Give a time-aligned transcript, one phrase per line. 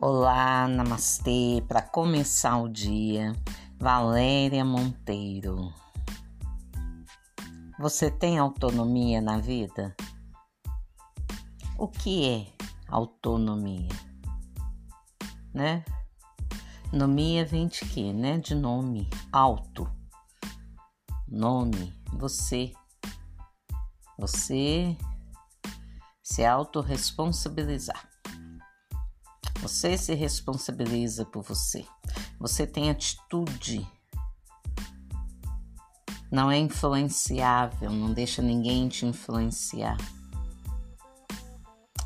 [0.00, 1.60] Olá, namastê.
[1.66, 3.32] Para começar o dia,
[3.76, 5.74] Valéria Monteiro.
[7.80, 9.96] Você tem autonomia na vida?
[11.76, 12.46] O que é
[12.86, 13.88] autonomia?
[15.52, 15.84] Né?
[16.92, 18.38] Nomia vem de quê, né?
[18.38, 19.90] De nome, auto.
[21.26, 22.72] Nome, você.
[24.16, 24.96] Você
[26.22, 28.07] se autorresponsabilizar.
[29.60, 31.84] Você se responsabiliza por você.
[32.38, 33.86] Você tem atitude.
[36.30, 39.96] Não é influenciável, não deixa ninguém te influenciar.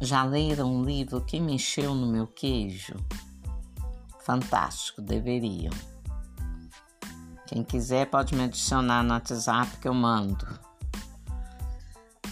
[0.00, 2.94] Já leram um livro que mexeu no meu queijo?
[4.20, 5.72] Fantástico, deveriam.
[7.46, 10.46] Quem quiser pode me adicionar no WhatsApp que eu mando.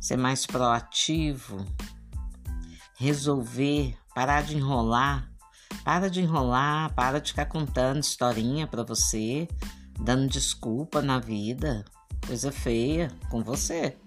[0.01, 1.63] ser mais proativo,
[2.97, 5.29] resolver, parar de enrolar.
[5.85, 9.47] Para de enrolar, para de ficar contando historinha para você,
[9.99, 11.85] dando desculpa na vida.
[12.27, 13.97] Coisa feia com você.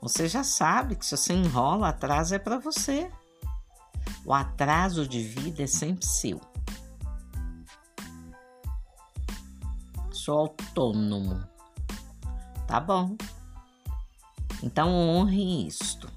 [0.00, 3.10] Você já sabe que se você enrola, atraso é para você.
[4.24, 6.40] O atraso de vida é sempre seu.
[10.12, 11.42] Sou autônomo.
[12.68, 13.16] Tá bom.
[14.62, 16.10] Então honre isto.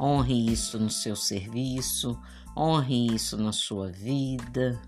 [0.00, 2.20] Honre isso no seu serviço,
[2.56, 4.80] honre isso na sua vida.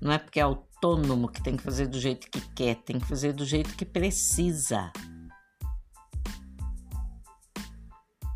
[0.00, 3.06] Não é porque é autônomo que tem que fazer do jeito que quer, tem que
[3.06, 4.92] fazer do jeito que precisa.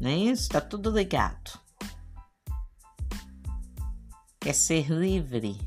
[0.01, 0.49] Não é isso?
[0.49, 1.59] Tá tudo ligado.
[4.39, 5.59] Quer ser livre,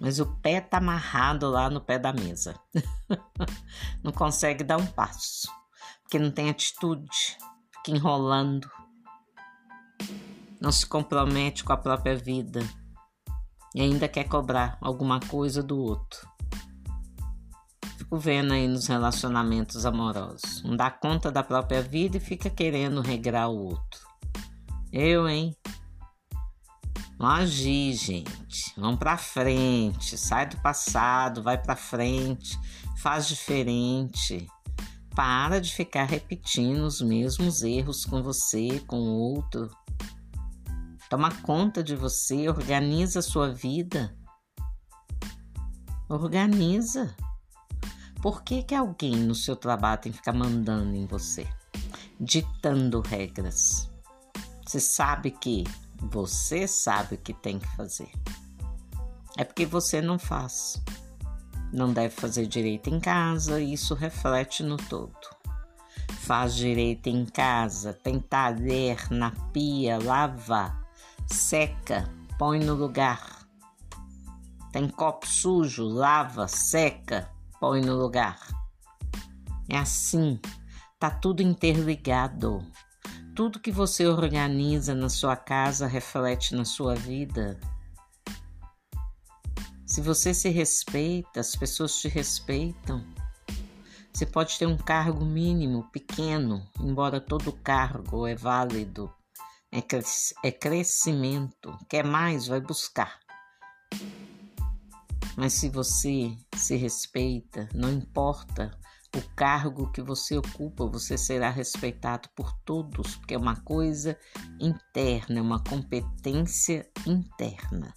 [0.00, 2.58] mas o pé tá amarrado lá no pé da mesa.
[4.02, 5.46] não consegue dar um passo,
[6.02, 7.36] porque não tem atitude,
[7.70, 8.66] fica enrolando,
[10.60, 12.60] não se compromete com a própria vida
[13.74, 16.28] e ainda quer cobrar alguma coisa do outro.
[17.98, 20.62] Fico vendo aí nos relacionamentos amorosos.
[20.64, 24.00] Não dá conta da própria vida e fica querendo regrar o outro.
[24.92, 25.56] Eu, hein?
[27.20, 28.72] Vamos agir, gente.
[28.78, 30.16] Vamos para frente.
[30.16, 32.58] Sai do passado, vai para frente,
[32.96, 34.46] faz diferente.
[35.14, 39.68] Para de ficar repetindo os mesmos erros com você, com o outro.
[41.10, 44.16] Toma conta de você, organiza a sua vida.
[46.08, 47.14] Organiza.
[48.22, 51.46] Por que, que alguém no seu trabalho tem que ficar mandando em você?
[52.18, 53.90] Ditando regras.
[54.64, 55.64] Você sabe que
[56.00, 58.10] você sabe o que tem que fazer.
[59.36, 60.82] É porque você não faz.
[61.72, 65.14] Não deve fazer direito em casa, e isso reflete no todo.
[66.20, 70.76] Faz direito em casa, tem talher na pia, lava,
[71.26, 72.08] seca,
[72.38, 73.46] põe no lugar.
[74.72, 77.30] Tem copo sujo, lava, seca,
[77.60, 78.38] põe no lugar.
[79.68, 80.40] É assim,
[80.98, 82.64] tá tudo interligado.
[83.40, 87.58] Tudo que você organiza na sua casa reflete na sua vida.
[89.86, 93.02] Se você se respeita, as pessoas te respeitam.
[94.12, 99.10] Você pode ter um cargo mínimo, pequeno, embora todo cargo é válido,
[99.72, 101.74] é, cres é crescimento.
[101.88, 103.20] Quer mais, vai buscar.
[105.34, 108.78] Mas se você se respeita, não importa
[109.16, 114.16] o cargo que você ocupa, você será respeitado por todos, porque é uma coisa
[114.60, 117.92] interna, é uma competência interna.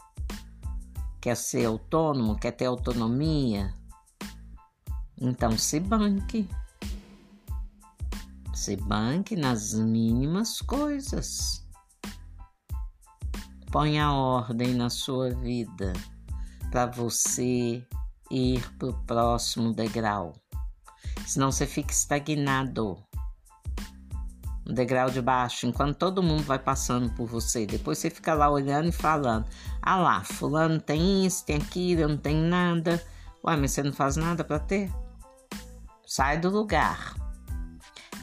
[1.21, 3.73] Quer ser autônomo, quer ter autonomia?
[5.17, 6.49] Então se banque.
[8.53, 11.63] Se banque nas mínimas coisas.
[13.71, 15.93] Ponha ordem na sua vida
[16.71, 17.85] para você
[18.29, 20.42] ir para o próximo degrau.
[21.25, 22.97] Senão você fica estagnado
[24.65, 27.65] no degrau de baixo, enquanto todo mundo vai passando por você.
[27.65, 29.45] Depois você fica lá olhando e falando:
[29.81, 33.03] Ah lá, fulano tem isso, tem aquilo, não tenho nada.
[33.45, 34.91] Ué, mas você não faz nada para ter?
[36.05, 37.15] Sai do lugar.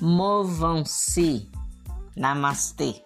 [0.00, 1.50] Movam-se.
[2.16, 3.04] Namastê.